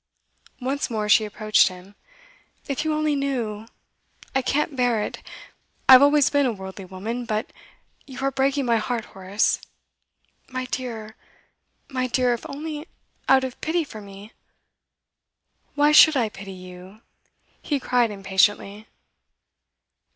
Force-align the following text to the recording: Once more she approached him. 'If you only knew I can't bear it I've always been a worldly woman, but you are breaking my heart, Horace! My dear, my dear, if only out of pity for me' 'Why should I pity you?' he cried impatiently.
Once 0.59 0.89
more 0.89 1.07
she 1.07 1.25
approached 1.25 1.67
him. 1.67 1.93
'If 2.67 2.83
you 2.83 2.91
only 2.91 3.15
knew 3.15 3.67
I 4.33 4.41
can't 4.41 4.75
bear 4.75 5.03
it 5.03 5.21
I've 5.87 6.01
always 6.01 6.27
been 6.31 6.47
a 6.47 6.51
worldly 6.51 6.85
woman, 6.85 7.23
but 7.25 7.53
you 8.07 8.17
are 8.21 8.31
breaking 8.31 8.65
my 8.65 8.77
heart, 8.77 9.05
Horace! 9.13 9.61
My 10.49 10.65
dear, 10.65 11.15
my 11.87 12.07
dear, 12.07 12.33
if 12.33 12.49
only 12.49 12.87
out 13.29 13.43
of 13.43 13.61
pity 13.61 13.83
for 13.83 14.01
me' 14.01 14.33
'Why 15.75 15.91
should 15.91 16.17
I 16.17 16.29
pity 16.29 16.51
you?' 16.53 17.01
he 17.61 17.79
cried 17.79 18.09
impatiently. 18.09 18.87